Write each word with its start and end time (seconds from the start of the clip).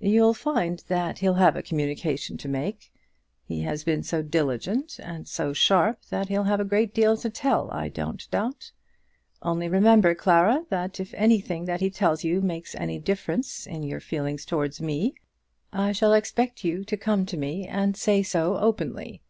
"You'll 0.00 0.34
find 0.34 0.80
that 0.88 1.18
he'll 1.18 1.34
have 1.34 1.54
a 1.54 1.62
communication 1.62 2.36
to 2.38 2.48
make. 2.48 2.92
He 3.44 3.60
has 3.60 3.84
been 3.84 4.02
so 4.02 4.20
diligent 4.20 4.98
and 5.00 5.28
so 5.28 5.52
sharp 5.52 6.00
that 6.10 6.26
he'll 6.26 6.42
have 6.42 6.58
a 6.58 6.64
great 6.64 6.92
deal 6.92 7.16
to 7.18 7.30
tell, 7.30 7.70
I 7.70 7.88
do 7.88 8.00
not 8.06 8.26
doubt. 8.32 8.72
Only, 9.40 9.68
remember, 9.68 10.16
Clara, 10.16 10.64
that 10.70 10.98
if 10.98 11.14
anything 11.14 11.66
that 11.66 11.78
he 11.80 11.90
tells 11.90 12.24
you 12.24 12.40
makes 12.40 12.74
any 12.74 12.98
difference 12.98 13.64
in 13.68 13.84
your 13.84 14.00
feelings 14.00 14.44
towards 14.44 14.80
me, 14.80 15.14
I 15.72 15.92
shall 15.92 16.12
expect 16.12 16.64
you 16.64 16.82
to 16.82 16.96
come 16.96 17.24
to 17.26 17.36
me 17.36 17.64
and 17.68 17.96
say 17.96 18.24
so 18.24 18.56
openly. 18.56 19.22